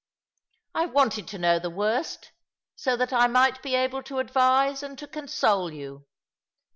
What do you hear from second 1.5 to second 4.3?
the worst, so that I might be able to